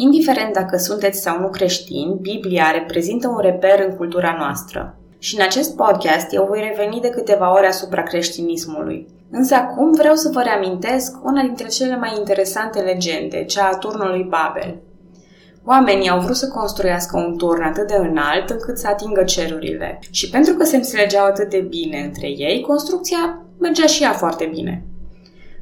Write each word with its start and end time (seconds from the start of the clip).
Indiferent 0.00 0.52
dacă 0.52 0.76
sunteți 0.76 1.20
sau 1.20 1.40
nu 1.40 1.48
creștini, 1.48 2.18
Biblia 2.20 2.70
reprezintă 2.70 3.28
un 3.28 3.38
reper 3.40 3.84
în 3.88 3.96
cultura 3.96 4.34
noastră. 4.38 4.96
Și 5.18 5.34
în 5.34 5.42
acest 5.42 5.76
podcast 5.76 6.32
eu 6.32 6.44
voi 6.48 6.70
reveni 6.70 7.00
de 7.00 7.08
câteva 7.08 7.54
ore 7.54 7.66
asupra 7.66 8.02
creștinismului. 8.02 9.06
Însă 9.30 9.54
acum 9.54 9.92
vreau 9.92 10.14
să 10.14 10.30
vă 10.32 10.42
reamintesc 10.42 11.24
una 11.24 11.42
dintre 11.42 11.66
cele 11.66 11.96
mai 11.96 12.12
interesante 12.18 12.80
legende, 12.80 13.44
cea 13.44 13.68
a 13.72 13.76
turnului 13.76 14.26
Babel. 14.28 14.76
Oamenii 15.64 16.08
au 16.08 16.20
vrut 16.20 16.36
să 16.36 16.48
construiască 16.48 17.16
un 17.16 17.36
turn 17.36 17.62
atât 17.62 17.86
de 17.86 17.96
înalt 17.96 18.50
încât 18.50 18.78
să 18.78 18.86
atingă 18.88 19.24
cerurile. 19.24 19.98
Și 20.10 20.30
pentru 20.30 20.54
că 20.54 20.64
se 20.64 20.76
înțelegeau 20.76 21.24
atât 21.24 21.50
de 21.50 21.66
bine 21.68 21.98
între 21.98 22.26
ei, 22.26 22.60
construcția 22.60 23.42
mergea 23.58 23.86
și 23.86 24.02
ea 24.02 24.12
foarte 24.12 24.50
bine. 24.54 24.84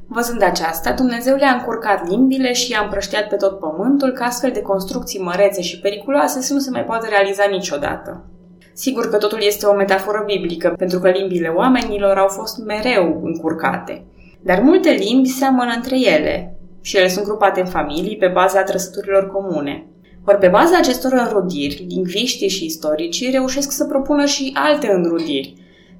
Văzând 0.07 0.41
aceasta, 0.43 0.91
Dumnezeu 0.91 1.35
le-a 1.35 1.51
încurcat 1.51 2.09
limbile 2.09 2.53
și 2.53 2.71
i-a 2.71 2.81
împrăștiat 2.83 3.27
pe 3.27 3.35
tot 3.35 3.59
pământul 3.59 4.11
ca 4.11 4.25
astfel 4.25 4.51
de 4.51 4.61
construcții 4.61 5.21
mărețe 5.21 5.61
și 5.61 5.79
periculoase 5.79 6.41
să 6.41 6.53
nu 6.53 6.59
se 6.59 6.69
mai 6.69 6.83
poată 6.83 7.07
realiza 7.09 7.45
niciodată. 7.51 8.25
Sigur 8.73 9.09
că 9.09 9.17
totul 9.17 9.39
este 9.41 9.65
o 9.65 9.75
metaforă 9.75 10.23
biblică, 10.25 10.73
pentru 10.77 10.99
că 10.99 11.09
limbile 11.09 11.47
oamenilor 11.47 12.17
au 12.17 12.27
fost 12.27 12.57
mereu 12.57 13.21
încurcate. 13.23 14.05
Dar 14.41 14.59
multe 14.61 14.89
limbi 14.89 15.27
seamănă 15.27 15.71
între 15.75 15.99
ele 15.99 16.57
și 16.81 16.97
ele 16.97 17.07
sunt 17.07 17.25
grupate 17.25 17.59
în 17.59 17.65
familii 17.65 18.17
pe 18.17 18.27
baza 18.27 18.63
trăsăturilor 18.63 19.31
comune. 19.31 19.85
Ori 20.25 20.37
pe 20.37 20.47
baza 20.47 20.77
acestor 20.77 21.11
înrudiri, 21.13 21.85
lingviștii 21.89 22.49
și 22.49 22.65
istoricii 22.65 23.31
reușesc 23.31 23.71
să 23.71 23.85
propună 23.85 24.25
și 24.25 24.51
alte 24.53 24.91
înrudiri. 24.91 25.53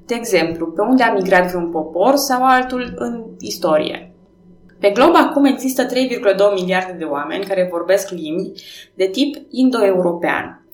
De 0.08 0.16
exemplu, 0.16 0.68
pe 0.68 0.82
unde 0.82 1.04
a 1.04 1.14
migrat 1.14 1.48
vreun 1.48 1.70
popor 1.72 2.16
sau 2.16 2.44
altul 2.44 2.94
în 2.96 3.24
istorie. 3.40 4.12
Pe 4.80 4.90
glob 4.90 5.16
acum 5.16 5.46
există 5.46 5.86
3,2 5.86 5.92
miliarde 6.56 6.92
de 6.98 7.04
oameni 7.04 7.46
care 7.46 7.68
vorbesc 7.72 8.10
limbi 8.10 8.52
de 8.94 9.06
tip 9.06 9.36
indo-european. 9.50 10.66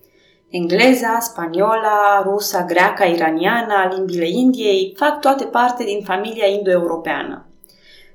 Engleza, 0.50 1.20
spaniola, 1.20 2.22
rusa, 2.24 2.66
greaca, 2.66 3.06
iraniana, 3.06 3.94
limbile 3.96 4.28
Indiei 4.28 4.94
fac 4.98 5.20
toate 5.20 5.44
parte 5.44 5.84
din 5.84 6.02
familia 6.04 6.46
indo-europeană. 6.48 7.46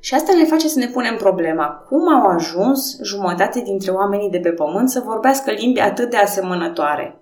Și 0.01 0.15
asta 0.15 0.33
ne 0.37 0.45
face 0.45 0.69
să 0.69 0.79
ne 0.79 0.87
punem 0.87 1.17
problema 1.17 1.67
cum 1.67 2.09
au 2.09 2.27
ajuns 2.27 2.99
jumătate 3.03 3.61
dintre 3.61 3.91
oamenii 3.91 4.31
de 4.31 4.39
pe 4.39 4.51
pământ 4.51 4.89
să 4.89 5.03
vorbească 5.05 5.51
limbi 5.51 5.81
atât 5.81 6.11
de 6.11 6.17
asemănătoare. 6.17 7.21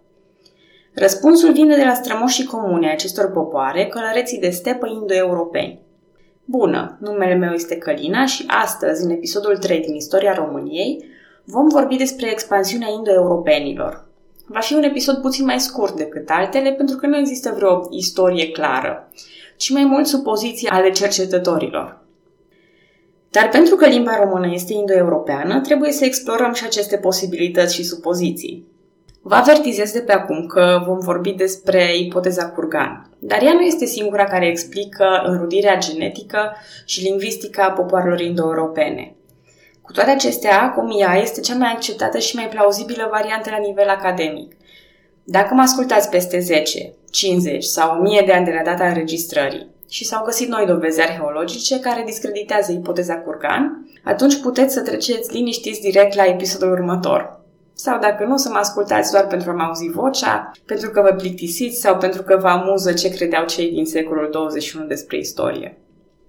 Răspunsul 0.99 1.53
vine 1.53 1.77
de 1.77 1.85
la 1.85 1.95
strămoșii 1.95 2.45
comune 2.45 2.91
acestor 2.91 3.31
popoare, 3.31 3.87
călăreții 3.87 4.39
de 4.39 4.51
stepă 4.51 4.87
indo-europeni. 4.87 5.81
Bună, 6.45 6.99
numele 7.01 7.35
meu 7.35 7.53
este 7.53 7.77
Călina 7.77 8.27
și 8.27 8.45
astăzi, 8.47 9.05
în 9.05 9.11
episodul 9.11 9.57
3 9.57 9.81
din 9.81 9.95
istoria 9.95 10.35
României, 10.35 11.05
vom 11.45 11.69
vorbi 11.69 11.97
despre 11.97 12.31
expansiunea 12.31 12.89
indo-europenilor. 12.97 14.05
Va 14.47 14.61
fi 14.61 14.75
un 14.75 14.83
episod 14.83 15.17
puțin 15.17 15.45
mai 15.45 15.61
scurt 15.61 15.97
decât 15.97 16.31
altele 16.31 16.73
pentru 16.73 16.97
că 16.97 17.07
nu 17.07 17.17
există 17.17 17.53
vreo 17.57 17.87
istorie 17.91 18.51
clară, 18.51 19.09
ci 19.57 19.71
mai 19.71 19.85
mult 19.85 20.07
supoziții 20.07 20.69
ale 20.69 20.91
cercetătorilor. 20.91 22.01
Dar 23.31 23.49
pentru 23.49 23.75
că 23.75 23.87
limba 23.87 24.17
română 24.17 24.53
este 24.53 24.73
indo-europeană, 24.73 25.61
trebuie 25.61 25.93
să 25.93 26.05
explorăm 26.05 26.53
și 26.53 26.65
aceste 26.65 26.97
posibilități 26.97 27.75
și 27.75 27.85
supoziții. 27.85 28.75
Vă 29.29 29.35
avertizez 29.35 29.93
de 29.93 30.01
pe 30.01 30.13
acum 30.13 30.47
că 30.47 30.83
vom 30.87 30.99
vorbi 30.99 31.31
despre 31.31 31.97
ipoteza 31.97 32.51
Curgan, 32.51 33.11
dar 33.19 33.43
ea 33.43 33.53
nu 33.53 33.61
este 33.61 33.85
singura 33.85 34.25
care 34.25 34.47
explică 34.47 35.23
înrudirea 35.25 35.79
genetică 35.79 36.57
și 36.85 37.03
lingvistică 37.03 37.63
a 37.63 37.71
popoarelor 37.71 38.21
indo-europene. 38.21 39.15
Cu 39.83 39.93
toate 39.93 40.11
acestea, 40.11 40.73
cum 40.73 41.01
ea 41.01 41.21
este 41.21 41.41
cea 41.41 41.55
mai 41.55 41.73
acceptată 41.73 42.19
și 42.19 42.37
mai 42.37 42.49
plauzibilă 42.49 43.09
variantă 43.11 43.51
la 43.51 43.59
nivel 43.67 43.89
academic. 43.89 44.57
Dacă 45.25 45.55
mă 45.55 45.61
ascultați 45.61 46.11
peste 46.11 46.39
10, 46.39 46.93
50 47.11 47.65
sau 47.65 47.99
1000 47.99 48.23
de 48.27 48.33
ani 48.33 48.45
de 48.45 48.53
la 48.53 48.63
data 48.63 48.87
înregistrării 48.87 49.69
și 49.89 50.05
s-au 50.05 50.25
găsit 50.25 50.49
noi 50.49 50.67
dovezi 50.67 51.01
arheologice 51.01 51.81
care 51.81 52.03
discreditează 52.07 52.73
ipoteza 52.73 53.15
Curgan, 53.15 53.89
atunci 54.05 54.41
puteți 54.41 54.75
să 54.75 54.83
treceți 54.83 55.33
liniștiți 55.33 55.81
direct 55.81 56.15
la 56.15 56.25
episodul 56.25 56.73
următor. 56.73 57.36
Sau 57.79 57.99
dacă 57.99 58.25
nu, 58.25 58.37
să 58.37 58.49
mă 58.49 58.59
ascultați 58.59 59.13
doar 59.13 59.27
pentru 59.27 59.51
a 59.51 59.55
mă 59.55 59.63
auzi 59.63 59.91
vocea, 59.91 60.51
pentru 60.67 60.91
că 60.91 61.01
vă 61.01 61.15
plictisiți 61.17 61.81
sau 61.81 61.97
pentru 61.97 62.23
că 62.23 62.37
vă 62.41 62.49
amuză 62.49 62.93
ce 62.93 63.09
credeau 63.09 63.45
cei 63.45 63.71
din 63.71 63.87
secolul 63.87 64.29
21 64.33 64.87
despre 64.87 65.19
istorie. 65.19 65.79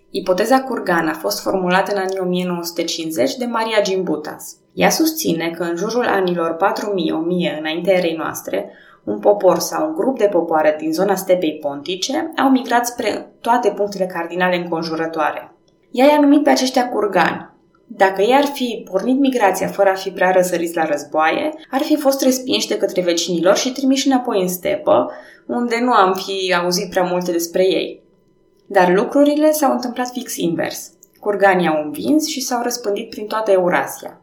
Ipoteza 0.10 0.62
Curgan 0.62 1.08
a 1.08 1.14
fost 1.14 1.42
formulată 1.42 1.92
în 1.96 2.02
anii 2.02 2.20
1950 2.20 3.36
de 3.36 3.46
Maria 3.46 3.82
Gimbutas. 3.82 4.56
Ea 4.74 4.90
susține 4.90 5.50
că 5.58 5.64
în 5.64 5.76
jurul 5.76 6.06
anilor 6.06 6.56
4000-1000 6.56 7.60
înaintea 7.60 7.94
erei 7.94 8.16
noastre, 8.16 8.72
un 9.04 9.20
popor 9.20 9.60
sau 9.60 9.88
un 9.88 9.96
grup 9.96 10.18
de 10.18 10.28
popoare 10.32 10.76
din 10.80 10.94
zona 10.94 11.16
stepei 11.16 11.60
pontice 11.62 12.32
au 12.38 12.50
migrat 12.50 12.86
spre 12.86 13.32
toate 13.42 13.70
punctele 13.70 14.06
cardinale 14.06 14.56
înconjurătoare. 14.56 15.52
Ea 15.92 16.06
i-a 16.06 16.20
numit 16.20 16.44
pe 16.44 16.50
aceștia 16.50 16.90
curgani. 16.90 17.50
Dacă 17.90 18.22
ei 18.22 18.34
ar 18.34 18.46
fi 18.46 18.86
pornit 18.92 19.20
migrația 19.20 19.68
fără 19.68 19.90
a 19.90 19.94
fi 19.94 20.10
prea 20.10 20.32
răsăriți 20.32 20.76
la 20.76 20.86
războaie, 20.86 21.54
ar 21.72 21.82
fi 21.82 21.96
fost 21.96 22.22
respinși 22.22 22.68
de 22.68 22.78
către 22.78 23.02
vecinilor 23.02 23.56
și 23.56 23.72
trimiși 23.72 24.08
înapoi 24.08 24.42
în 24.42 24.48
stepă, 24.48 25.12
unde 25.46 25.80
nu 25.82 25.92
am 25.92 26.14
fi 26.14 26.54
auzit 26.54 26.90
prea 26.90 27.04
multe 27.04 27.32
despre 27.32 27.64
ei. 27.64 28.02
Dar 28.66 28.94
lucrurile 28.94 29.52
s-au 29.52 29.72
întâmplat 29.72 30.08
fix 30.08 30.36
invers. 30.36 30.92
Curganii 31.20 31.68
au 31.68 31.84
învins 31.84 32.28
și 32.28 32.42
s-au 32.42 32.62
răspândit 32.62 33.10
prin 33.10 33.28
toată 33.28 33.52
Eurasia. 33.52 34.22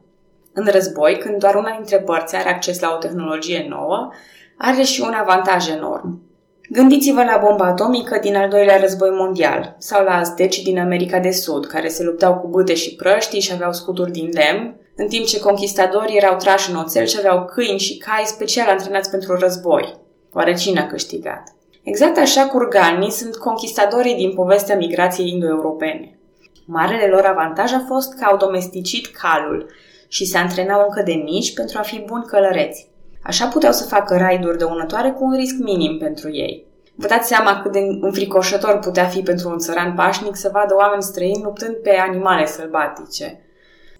În 0.52 0.66
război, 0.70 1.18
când 1.18 1.38
doar 1.38 1.54
una 1.54 1.74
dintre 1.76 1.98
părți 1.98 2.36
are 2.36 2.48
acces 2.48 2.80
la 2.80 2.92
o 2.94 2.98
tehnologie 2.98 3.66
nouă, 3.68 4.12
are 4.58 4.82
și 4.82 5.00
un 5.00 5.12
avantaj 5.12 5.68
enorm. 5.68 6.22
Gândiți-vă 6.68 7.22
la 7.22 7.40
bomba 7.44 7.64
atomică 7.64 8.18
din 8.22 8.36
al 8.36 8.48
doilea 8.48 8.80
război 8.80 9.10
mondial 9.10 9.76
sau 9.78 10.04
la 10.04 10.16
aztecii 10.16 10.64
din 10.64 10.78
America 10.78 11.18
de 11.18 11.30
Sud, 11.30 11.66
care 11.66 11.88
se 11.88 12.02
luptau 12.02 12.34
cu 12.34 12.48
bâte 12.48 12.74
și 12.74 12.94
prăștii 12.94 13.40
și 13.40 13.52
aveau 13.52 13.72
scuturi 13.72 14.10
din 14.10 14.30
lemn, 14.32 14.76
în 14.96 15.08
timp 15.08 15.26
ce 15.26 15.40
conquistadorii 15.40 16.16
erau 16.16 16.36
trași 16.36 16.70
în 16.70 16.76
oțel 16.76 17.06
și 17.06 17.16
aveau 17.18 17.44
câini 17.44 17.78
și 17.78 17.96
cai 17.96 18.22
special 18.26 18.68
antrenați 18.68 19.10
pentru 19.10 19.38
război. 19.38 19.94
Oare 20.32 20.54
cine 20.54 20.80
a 20.80 20.86
câștigat? 20.86 21.42
Exact 21.82 22.18
așa 22.18 22.46
curganii 22.46 23.10
sunt 23.10 23.36
conquistadorii 23.36 24.14
din 24.14 24.34
povestea 24.34 24.76
migrației 24.76 25.30
indo-europene. 25.30 26.18
Marele 26.66 27.06
lor 27.06 27.24
avantaj 27.24 27.72
a 27.72 27.84
fost 27.86 28.14
că 28.14 28.24
au 28.24 28.36
domesticit 28.36 29.06
calul 29.06 29.70
și 30.08 30.24
se 30.24 30.38
antrenau 30.38 30.80
încă 30.80 31.02
de 31.02 31.12
mici 31.12 31.54
pentru 31.54 31.78
a 31.78 31.82
fi 31.82 32.04
buni 32.06 32.24
călăreți. 32.24 32.88
Așa 33.24 33.46
puteau 33.46 33.72
să 33.72 33.84
facă 33.86 34.16
raiduri 34.16 34.58
dăunătoare 34.58 35.10
cu 35.10 35.24
un 35.24 35.34
risc 35.36 35.54
minim 35.58 35.98
pentru 35.98 36.32
ei. 36.32 36.66
Vă 36.94 37.06
dați 37.06 37.28
seama 37.28 37.60
cât 37.62 37.72
de 37.72 37.78
înfricoșător 38.00 38.78
putea 38.78 39.04
fi 39.04 39.20
pentru 39.22 39.48
un 39.48 39.58
țăran 39.58 39.94
pașnic 39.94 40.36
să 40.36 40.50
vadă 40.52 40.74
oameni 40.74 41.02
străini 41.02 41.42
luptând 41.42 41.74
pe 41.74 41.90
animale 41.90 42.46
sălbatice. 42.46 43.40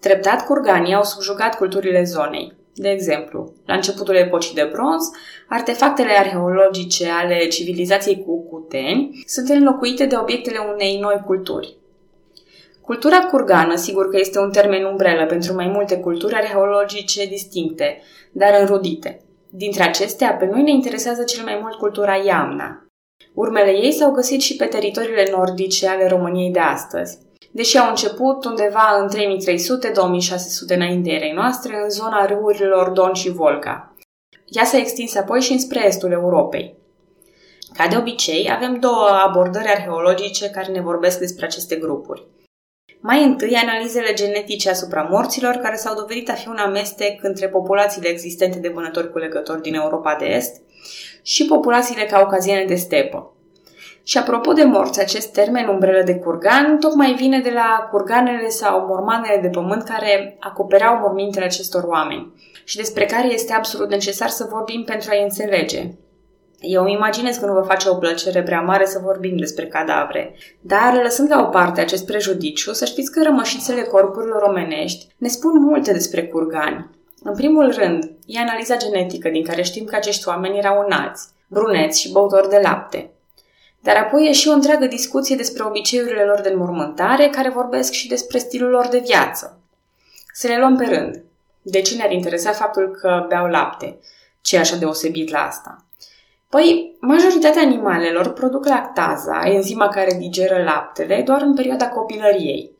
Treptat, 0.00 0.46
curganii 0.46 0.94
au 0.94 1.02
subjugat 1.02 1.56
culturile 1.56 2.04
zonei. 2.04 2.52
De 2.74 2.88
exemplu, 2.88 3.52
la 3.66 3.74
începutul 3.74 4.14
epocii 4.14 4.54
de 4.54 4.68
bronz, 4.72 5.10
artefactele 5.48 6.12
arheologice 6.18 7.10
ale 7.10 7.46
civilizației 7.46 8.24
cucuteni 8.26 9.22
sunt 9.26 9.48
înlocuite 9.48 10.06
de 10.06 10.16
obiectele 10.16 10.58
unei 10.74 10.98
noi 11.00 11.22
culturi. 11.26 11.76
Cultura 12.84 13.18
curgană, 13.18 13.76
sigur 13.76 14.10
că 14.10 14.16
este 14.18 14.38
un 14.38 14.50
termen 14.50 14.84
umbrelă 14.84 15.26
pentru 15.26 15.54
mai 15.54 15.66
multe 15.66 15.96
culturi 15.96 16.34
arheologice 16.34 17.26
distincte, 17.26 18.02
dar 18.32 18.60
înrudite. 18.60 19.20
Dintre 19.50 19.82
acestea, 19.82 20.32
pe 20.32 20.44
noi 20.44 20.62
ne 20.62 20.70
interesează 20.70 21.22
cel 21.22 21.44
mai 21.44 21.58
mult 21.62 21.74
cultura 21.74 22.16
Iamna. 22.16 22.86
Urmele 23.34 23.70
ei 23.70 23.92
s-au 23.92 24.10
găsit 24.10 24.40
și 24.40 24.56
pe 24.56 24.64
teritoriile 24.64 25.28
nordice 25.30 25.88
ale 25.88 26.08
României 26.08 26.50
de 26.50 26.58
astăzi, 26.58 27.18
deși 27.52 27.78
au 27.78 27.88
început 27.88 28.44
undeva 28.44 28.98
în 29.00 29.08
3300-2600 29.08 29.16
înainte 30.68 31.10
erei 31.10 31.32
noastre, 31.32 31.80
în 31.82 31.90
zona 31.90 32.26
râurilor 32.26 32.88
Don 32.88 33.12
și 33.12 33.30
Volga. 33.30 33.94
Ea 34.46 34.64
s-a 34.64 34.78
extins 34.78 35.14
apoi 35.14 35.40
și 35.40 35.52
înspre 35.52 35.86
estul 35.86 36.10
Europei. 36.10 36.76
Ca 37.72 37.86
de 37.86 37.96
obicei, 37.96 38.50
avem 38.52 38.78
două 38.78 39.08
abordări 39.26 39.68
arheologice 39.68 40.50
care 40.50 40.72
ne 40.72 40.80
vorbesc 40.80 41.18
despre 41.18 41.44
aceste 41.44 41.76
grupuri. 41.76 42.26
Mai 43.06 43.24
întâi, 43.24 43.54
analizele 43.54 44.12
genetice 44.12 44.70
asupra 44.70 45.06
morților, 45.10 45.54
care 45.54 45.76
s-au 45.76 45.94
dovedit 45.94 46.30
a 46.30 46.32
fi 46.32 46.48
un 46.48 46.56
amestec 46.56 47.22
între 47.22 47.48
populațiile 47.48 48.08
existente 48.08 48.58
de 48.58 48.68
vânători 48.68 49.12
culegători 49.12 49.62
din 49.62 49.74
Europa 49.74 50.16
de 50.18 50.24
Est 50.24 50.62
și 51.22 51.44
populațiile 51.44 52.04
caucaziene 52.04 52.64
de 52.64 52.74
stepă. 52.74 53.32
Și 54.02 54.18
apropo 54.18 54.52
de 54.52 54.64
morți, 54.64 55.00
acest 55.00 55.32
termen 55.32 55.68
umbrelă 55.68 56.02
de 56.02 56.14
curgan 56.14 56.78
tocmai 56.78 57.14
vine 57.14 57.40
de 57.40 57.50
la 57.50 57.88
curganele 57.90 58.48
sau 58.48 58.86
mormanele 58.86 59.40
de 59.40 59.48
pământ 59.48 59.82
care 59.82 60.36
acopereau 60.40 60.98
mormintele 60.98 61.44
acestor 61.44 61.82
oameni 61.82 62.32
și 62.64 62.76
despre 62.76 63.06
care 63.06 63.32
este 63.32 63.52
absolut 63.52 63.90
necesar 63.90 64.28
să 64.28 64.46
vorbim 64.50 64.84
pentru 64.84 65.10
a-i 65.10 65.22
înțelege. 65.22 65.90
Eu 66.66 66.82
îmi 66.82 66.92
imaginez 66.92 67.36
că 67.36 67.46
nu 67.46 67.52
vă 67.52 67.60
face 67.60 67.88
o 67.88 67.94
plăcere 67.94 68.42
prea 68.42 68.60
mare 68.60 68.86
să 68.86 69.00
vorbim 69.02 69.36
despre 69.36 69.66
cadavre, 69.66 70.34
dar 70.60 71.02
lăsând 71.02 71.30
la 71.30 71.40
o 71.40 71.44
parte 71.44 71.80
acest 71.80 72.06
prejudiciu, 72.06 72.72
să 72.72 72.84
știți 72.84 73.12
că 73.12 73.22
rămășițele 73.22 73.82
corpurilor 73.82 74.42
omenești 74.42 75.06
ne 75.16 75.28
spun 75.28 75.58
multe 75.58 75.92
despre 75.92 76.26
curgani. 76.26 76.90
În 77.22 77.34
primul 77.34 77.72
rând, 77.72 78.10
e 78.26 78.40
analiza 78.40 78.76
genetică 78.76 79.28
din 79.28 79.44
care 79.44 79.62
știm 79.62 79.84
că 79.84 79.96
acești 79.96 80.28
oameni 80.28 80.58
erau 80.58 80.84
înalți, 80.86 81.28
bruneți 81.48 82.00
și 82.00 82.12
băutori 82.12 82.48
de 82.48 82.60
lapte. 82.62 83.10
Dar 83.82 83.96
apoi 83.96 84.26
e 84.28 84.32
și 84.32 84.48
o 84.48 84.52
întreagă 84.52 84.86
discuție 84.86 85.36
despre 85.36 85.62
obiceiurile 85.62 86.24
lor 86.24 86.40
de 86.40 86.48
înmormântare, 86.48 87.28
care 87.28 87.48
vorbesc 87.48 87.92
și 87.92 88.08
despre 88.08 88.38
stilul 88.38 88.70
lor 88.70 88.86
de 88.86 89.02
viață. 89.06 89.58
Să 90.32 90.46
le 90.46 90.58
luăm 90.58 90.76
pe 90.76 90.84
rând. 90.84 91.22
De 91.62 91.80
ce 91.80 91.96
ne-ar 91.96 92.10
interesa 92.10 92.50
faptul 92.50 92.90
că 93.00 93.24
beau 93.28 93.46
lapte? 93.46 93.98
Ce 94.40 94.56
e 94.56 94.58
așa 94.58 94.76
deosebit 94.76 95.30
la 95.30 95.38
asta? 95.38 95.84
Păi, 96.54 96.96
majoritatea 97.00 97.62
animalelor 97.62 98.32
produc 98.32 98.66
lactaza, 98.66 99.42
enzima 99.44 99.88
care 99.88 100.16
digeră 100.18 100.62
laptele, 100.62 101.22
doar 101.24 101.42
în 101.42 101.54
perioada 101.54 101.88
copilăriei. 101.88 102.70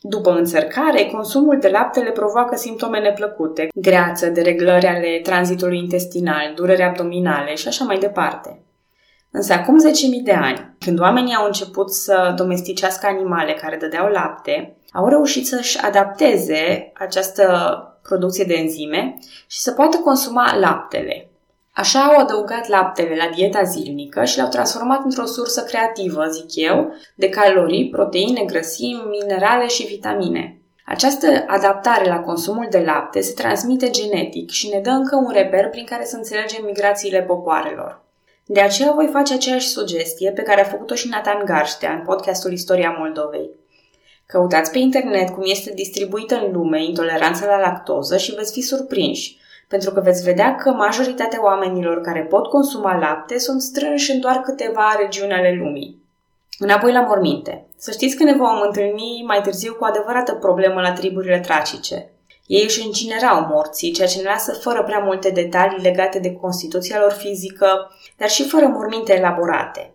După 0.00 0.30
înțărcare, 0.30 1.04
consumul 1.04 1.58
de 1.60 1.68
lapte 1.68 2.00
le 2.00 2.10
provoacă 2.10 2.56
simptome 2.56 2.98
neplăcute, 2.98 3.68
greață, 3.74 4.26
dereglări 4.26 4.86
ale 4.86 5.20
tranzitului 5.22 5.78
intestinal, 5.78 6.52
dureri 6.54 6.82
abdominale 6.82 7.54
și 7.54 7.68
așa 7.68 7.84
mai 7.84 7.98
departe. 7.98 8.62
Însă 9.30 9.52
acum 9.52 9.76
10.000 10.18 10.24
de 10.24 10.32
ani, 10.32 10.74
când 10.78 11.00
oamenii 11.00 11.34
au 11.34 11.46
început 11.46 11.92
să 11.92 12.34
domesticească 12.36 13.06
animale 13.06 13.52
care 13.52 13.76
dădeau 13.76 14.06
lapte, 14.06 14.76
au 14.92 15.08
reușit 15.08 15.46
să-și 15.46 15.78
adapteze 15.78 16.92
această 16.94 17.44
producție 18.02 18.44
de 18.44 18.54
enzime 18.54 19.16
și 19.46 19.60
să 19.60 19.72
poată 19.72 19.96
consuma 19.96 20.56
laptele. 20.56 21.29
Așa 21.72 22.00
au 22.00 22.18
adăugat 22.18 22.68
laptele 22.68 23.16
la 23.16 23.30
dieta 23.34 23.62
zilnică 23.62 24.24
și 24.24 24.38
l-au 24.38 24.48
transformat 24.48 25.04
într-o 25.04 25.24
sursă 25.24 25.62
creativă, 25.62 26.24
zic 26.24 26.46
eu, 26.54 26.92
de 27.14 27.28
calorii, 27.28 27.88
proteine, 27.88 28.44
grăsimi, 28.44 29.02
minerale 29.08 29.66
și 29.66 29.86
vitamine. 29.86 30.60
Această 30.86 31.44
adaptare 31.46 32.08
la 32.08 32.20
consumul 32.20 32.66
de 32.70 32.78
lapte 32.78 33.20
se 33.20 33.32
transmite 33.32 33.90
genetic 33.90 34.50
și 34.50 34.68
ne 34.68 34.80
dă 34.80 34.90
încă 34.90 35.16
un 35.16 35.30
reper 35.32 35.68
prin 35.68 35.84
care 35.84 36.04
să 36.04 36.16
înțelegem 36.16 36.64
migrațiile 36.64 37.22
popoarelor. 37.22 38.02
De 38.44 38.60
aceea 38.60 38.92
voi 38.92 39.08
face 39.12 39.34
aceeași 39.34 39.68
sugestie 39.68 40.30
pe 40.30 40.42
care 40.42 40.60
a 40.60 40.64
făcut-o 40.64 40.94
și 40.94 41.08
Nathan 41.08 41.44
Garștea 41.44 41.92
în 41.92 42.04
podcastul 42.04 42.52
Istoria 42.52 42.94
Moldovei. 42.98 43.50
Căutați 44.26 44.70
pe 44.70 44.78
internet 44.78 45.28
cum 45.28 45.42
este 45.44 45.72
distribuită 45.74 46.34
în 46.34 46.52
lume 46.52 46.84
intoleranța 46.84 47.46
la 47.46 47.60
lactoză 47.60 48.16
și 48.16 48.34
veți 48.34 48.52
fi 48.52 48.60
surprinși, 48.60 49.39
pentru 49.70 49.90
că 49.90 50.00
veți 50.00 50.22
vedea 50.22 50.54
că 50.54 50.70
majoritatea 50.70 51.42
oamenilor 51.42 52.00
care 52.00 52.20
pot 52.20 52.46
consuma 52.46 52.98
lapte 52.98 53.38
sunt 53.38 53.60
strânși 53.62 54.10
în 54.10 54.20
doar 54.20 54.36
câteva 54.36 54.96
regiuni 54.98 55.32
ale 55.32 55.56
lumii. 55.58 56.02
Înapoi 56.58 56.92
la 56.92 57.00
morminte. 57.00 57.66
Să 57.76 57.90
știți 57.90 58.16
că 58.16 58.24
ne 58.24 58.36
vom 58.36 58.60
întâlni 58.66 59.24
mai 59.26 59.40
târziu 59.42 59.74
cu 59.74 59.84
adevărată 59.84 60.34
problemă 60.34 60.80
la 60.80 60.92
triburile 60.92 61.40
tracice. 61.40 62.10
Ei 62.46 62.62
își 62.62 62.86
incinerau 62.86 63.46
morții, 63.50 63.92
ceea 63.92 64.08
ce 64.08 64.20
ne 64.20 64.28
lasă 64.28 64.52
fără 64.52 64.82
prea 64.82 64.98
multe 64.98 65.30
detalii 65.30 65.82
legate 65.82 66.18
de 66.18 66.32
constituția 66.32 67.00
lor 67.00 67.12
fizică, 67.12 67.90
dar 68.16 68.28
și 68.28 68.48
fără 68.48 68.66
morminte 68.66 69.16
elaborate. 69.16 69.94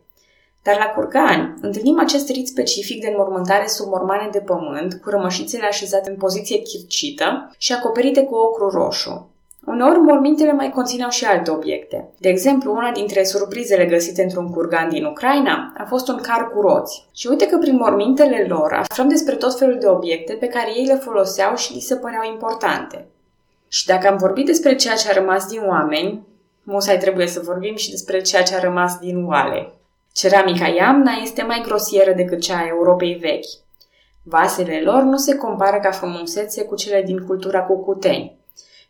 Dar 0.63 0.77
la 0.77 0.85
curgani 0.85 1.53
întâlnim 1.61 1.99
acest 1.99 2.29
rit 2.29 2.47
specific 2.47 3.01
de 3.01 3.07
înmormântare 3.07 3.67
sub 3.67 3.87
mormane 3.87 4.29
de 4.31 4.39
pământ, 4.39 4.93
cu 5.03 5.09
rămășițele 5.09 5.65
așezate 5.65 6.09
în 6.09 6.15
poziție 6.15 6.61
chircită 6.61 7.51
și 7.57 7.73
acoperite 7.73 8.23
cu 8.23 8.35
ocru 8.35 8.69
roșu. 8.69 9.29
Uneori, 9.65 9.99
mormintele 9.99 10.51
mai 10.51 10.69
conțineau 10.69 11.09
și 11.09 11.25
alte 11.25 11.51
obiecte. 11.51 12.09
De 12.19 12.29
exemplu, 12.29 12.71
una 12.71 12.91
dintre 12.91 13.23
surprizele 13.23 13.85
găsite 13.85 14.23
într-un 14.23 14.49
curgan 14.49 14.89
din 14.89 15.05
Ucraina 15.05 15.73
a 15.77 15.83
fost 15.83 16.07
un 16.07 16.17
car 16.21 16.49
cu 16.49 16.61
roți. 16.61 17.07
Și 17.13 17.27
uite 17.27 17.47
că 17.47 17.57
prin 17.57 17.75
mormintele 17.75 18.45
lor 18.47 18.73
aflăm 18.73 19.07
despre 19.07 19.35
tot 19.35 19.57
felul 19.57 19.77
de 19.79 19.87
obiecte 19.87 20.33
pe 20.33 20.47
care 20.47 20.71
ei 20.75 20.85
le 20.85 20.95
foloseau 20.95 21.55
și 21.55 21.73
li 21.73 21.79
se 21.79 21.95
păreau 21.95 22.31
importante. 22.31 23.07
Și 23.67 23.85
dacă 23.85 24.07
am 24.07 24.17
vorbit 24.17 24.45
despre 24.45 24.75
ceea 24.75 24.95
ce 24.95 25.09
a 25.09 25.19
rămas 25.19 25.47
din 25.47 25.61
oameni, 25.67 26.25
musai 26.63 26.97
trebuie 26.97 27.27
să 27.27 27.41
vorbim 27.43 27.75
și 27.75 27.89
despre 27.89 28.21
ceea 28.21 28.43
ce 28.43 28.55
a 28.55 28.59
rămas 28.59 28.97
din 28.99 29.25
oale. 29.25 29.73
Ceramica 30.13 30.67
Iamna 30.67 31.11
este 31.21 31.43
mai 31.43 31.61
grosieră 31.65 32.13
decât 32.13 32.39
cea 32.39 32.57
a 32.57 32.67
Europei 32.67 33.13
vechi. 33.13 33.63
Vasele 34.23 34.81
lor 34.83 35.01
nu 35.01 35.17
se 35.17 35.35
compară 35.35 35.79
ca 35.79 35.91
frumusețe 35.91 36.63
cu 36.63 36.75
cele 36.75 37.01
din 37.01 37.25
cultura 37.25 37.61
cucuteni. 37.61 38.37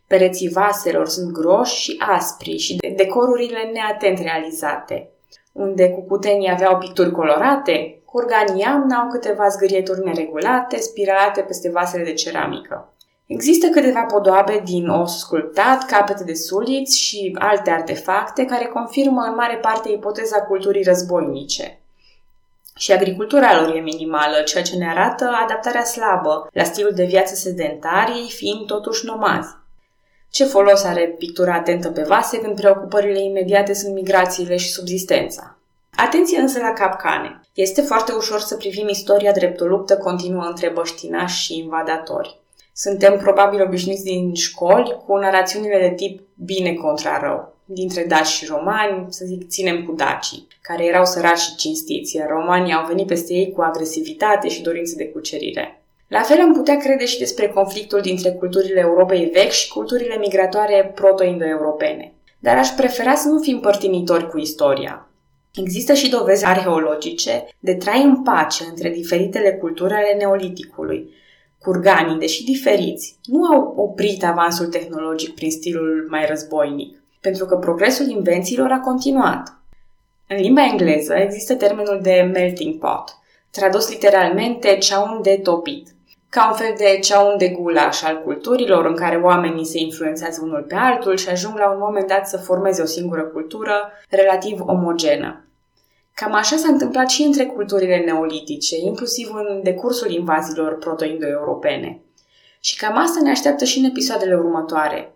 Pereții 0.06 0.48
vaselor 0.48 1.08
sunt 1.08 1.32
groși 1.32 1.80
și 1.80 1.96
aspri 1.98 2.56
și 2.56 2.76
decorurile 2.96 3.70
neatent 3.72 4.18
realizate. 4.18 5.10
Unde 5.52 5.90
cucutenii 5.90 6.50
aveau 6.50 6.78
picturi 6.78 7.10
colorate, 7.10 8.00
curganii 8.04 8.60
Iamna 8.60 8.96
au 9.00 9.08
câteva 9.08 9.48
zgârieturi 9.48 10.04
neregulate, 10.04 10.76
spiralate 10.76 11.40
peste 11.40 11.70
vasele 11.70 12.04
de 12.04 12.12
ceramică. 12.12 12.90
Există 13.26 13.66
câteva 13.66 14.00
podoabe 14.00 14.62
din 14.64 14.88
os 14.88 15.18
sculptat, 15.18 15.86
capete 15.86 16.24
de 16.24 16.34
suliți 16.34 16.98
și 16.98 17.36
alte 17.38 17.70
artefacte 17.70 18.44
care 18.44 18.64
confirmă 18.64 19.22
în 19.22 19.34
mare 19.34 19.56
parte 19.56 19.88
ipoteza 19.92 20.40
culturii 20.42 20.82
războinice. 20.82 21.80
Și 22.76 22.92
agricultura 22.92 23.60
lor 23.60 23.74
e 23.74 23.80
minimală, 23.80 24.42
ceea 24.42 24.62
ce 24.62 24.76
ne 24.76 24.88
arată 24.88 25.30
adaptarea 25.44 25.84
slabă 25.84 26.48
la 26.52 26.62
stilul 26.62 26.92
de 26.94 27.04
viață 27.04 27.34
sedentar, 27.34 28.08
ei 28.08 28.30
fiind 28.30 28.66
totuși 28.66 29.06
nomazi. 29.06 29.54
Ce 30.30 30.44
folos 30.44 30.82
are 30.84 31.14
pictura 31.18 31.54
atentă 31.54 31.90
pe 31.90 32.02
vase 32.02 32.38
când 32.40 32.54
preocupările 32.54 33.22
imediate 33.22 33.72
sunt 33.72 33.94
migrațiile 33.94 34.56
și 34.56 34.70
subzistența? 34.70 35.58
Atenție 35.96 36.38
însă 36.38 36.58
la 36.58 36.72
capcane. 36.72 37.40
Este 37.54 37.80
foarte 37.80 38.12
ușor 38.12 38.40
să 38.40 38.56
privim 38.56 38.88
istoria 38.88 39.32
drept 39.32 39.60
o 39.60 39.64
luptă 39.64 39.96
continuă 39.96 40.44
între 40.44 40.70
băștinași 40.74 41.42
și 41.44 41.58
invadatori. 41.58 42.40
Suntem 42.72 43.18
probabil 43.18 43.62
obișnuiți 43.62 44.04
din 44.04 44.34
școli 44.34 44.96
cu 45.06 45.16
narațiunile 45.16 45.78
de 45.88 45.94
tip 45.94 46.20
bine 46.44 46.74
contra 46.74 47.20
rău. 47.20 47.54
Dintre 47.64 48.04
daci 48.04 48.26
și 48.26 48.46
romani, 48.46 49.06
să 49.08 49.24
zic, 49.24 49.48
ținem 49.48 49.84
cu 49.84 49.92
dacii, 49.92 50.46
care 50.60 50.84
erau 50.84 51.04
săraci 51.04 51.38
și 51.38 51.56
cinstiți, 51.56 52.16
iar 52.16 52.28
romanii 52.28 52.72
au 52.72 52.86
venit 52.86 53.06
peste 53.06 53.32
ei 53.34 53.52
cu 53.52 53.60
agresivitate 53.60 54.48
și 54.48 54.62
dorință 54.62 54.94
de 54.96 55.08
cucerire. 55.08 55.75
La 56.08 56.20
fel 56.20 56.40
am 56.40 56.52
putea 56.52 56.76
crede 56.76 57.04
și 57.04 57.18
despre 57.18 57.48
conflictul 57.48 58.00
dintre 58.00 58.30
culturile 58.30 58.80
Europei 58.80 59.30
vechi 59.32 59.50
și 59.50 59.68
culturile 59.68 60.16
migratoare 60.16 60.92
proto-indo-europene. 60.94 62.12
Dar 62.38 62.56
aș 62.56 62.68
prefera 62.68 63.14
să 63.14 63.28
nu 63.28 63.40
fim 63.40 63.60
părtinitori 63.60 64.28
cu 64.28 64.38
istoria. 64.38 65.08
Există 65.54 65.94
și 65.94 66.10
dovezi 66.10 66.44
arheologice 66.44 67.46
de 67.58 67.74
trai 67.74 68.02
în 68.02 68.22
pace 68.22 68.64
între 68.64 68.90
diferitele 68.90 69.52
culturi 69.52 69.94
ale 69.94 70.14
neoliticului, 70.18 71.14
Curganii, 71.66 72.18
deși 72.18 72.44
diferiți, 72.44 73.16
nu 73.24 73.44
au 73.44 73.74
oprit 73.76 74.24
avansul 74.24 74.66
tehnologic 74.66 75.34
prin 75.34 75.50
stilul 75.50 76.06
mai 76.10 76.26
războinic, 76.26 77.02
pentru 77.20 77.46
că 77.46 77.56
progresul 77.56 78.08
invențiilor 78.08 78.70
a 78.70 78.80
continuat. 78.80 79.58
În 80.28 80.36
limba 80.36 80.64
engleză 80.64 81.14
există 81.14 81.54
termenul 81.54 82.00
de 82.02 82.30
melting 82.32 82.78
pot, 82.78 83.18
tradus 83.50 83.90
literalmente 83.90 84.78
ceaun 84.78 85.22
de 85.22 85.40
topit, 85.42 85.88
ca 86.28 86.48
un 86.48 86.54
fel 86.56 86.74
de 86.76 86.98
ceaun 87.02 87.38
de 87.38 87.48
gulaș 87.48 88.02
al 88.02 88.22
culturilor 88.22 88.84
în 88.84 88.96
care 88.96 89.16
oamenii 89.16 89.64
se 89.64 89.78
influențează 89.78 90.40
unul 90.42 90.64
pe 90.68 90.74
altul 90.74 91.16
și 91.16 91.28
ajung 91.28 91.58
la 91.58 91.70
un 91.70 91.78
moment 91.78 92.06
dat 92.06 92.28
să 92.28 92.36
formeze 92.36 92.82
o 92.82 92.86
singură 92.86 93.22
cultură 93.22 93.92
relativ 94.08 94.60
omogenă. 94.60 95.44
Cam 96.14 96.34
așa 96.34 96.56
s-a 96.56 96.68
întâmplat 96.68 97.08
și 97.08 97.22
între 97.22 97.44
culturile 97.44 97.96
neolitice, 98.04 98.76
inclusiv 98.76 99.30
în 99.34 99.60
decursul 99.62 100.10
invaziilor 100.10 100.78
proto-indo-europene. 100.78 102.00
Și 102.60 102.76
cam 102.76 102.96
asta 102.96 103.20
ne 103.22 103.30
așteaptă 103.30 103.64
și 103.64 103.78
în 103.78 103.84
episoadele 103.84 104.34
următoare. 104.34 105.12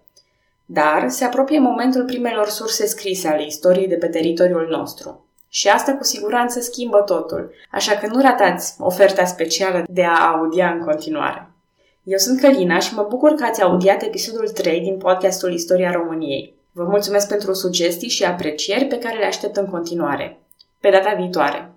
Dar 0.65 1.09
se 1.09 1.25
apropie 1.25 1.59
momentul 1.59 2.05
primelor 2.05 2.49
surse 2.49 2.87
scrise 2.87 3.29
ale 3.29 3.47
istoriei 3.47 3.89
de 3.89 3.95
pe 3.95 4.07
teritoriul 4.07 4.67
nostru. 4.71 5.25
Și 5.53 5.69
asta 5.69 5.93
cu 5.93 6.05
siguranță 6.05 6.61
schimbă 6.61 6.99
totul, 6.99 7.55
așa 7.71 7.97
că 7.97 8.07
nu 8.07 8.21
ratați 8.21 8.75
oferta 8.79 9.25
specială 9.25 9.85
de 9.89 10.05
a 10.05 10.31
audia 10.31 10.71
în 10.71 10.85
continuare. 10.85 11.51
Eu 12.03 12.19
sunt 12.19 12.41
Călina 12.41 12.79
și 12.79 12.95
mă 12.95 13.07
bucur 13.09 13.35
că 13.35 13.45
ați 13.45 13.63
audiat 13.63 14.03
episodul 14.03 14.49
3 14.49 14.81
din 14.81 14.97
podcastul 14.97 15.53
Istoria 15.53 15.93
României. 15.93 16.55
Vă 16.73 16.85
mulțumesc 16.85 17.29
pentru 17.29 17.53
sugestii 17.53 18.09
și 18.09 18.25
aprecieri 18.25 18.85
pe 18.85 18.99
care 18.99 19.19
le 19.19 19.25
aștept 19.25 19.57
în 19.57 19.67
continuare. 19.67 20.41
Pe 20.81 20.91
data 20.91 21.15
viitoare! 21.19 21.70